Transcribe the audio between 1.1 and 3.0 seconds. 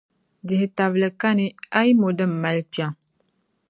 kani, a yi mo din mali kpiɔŋ.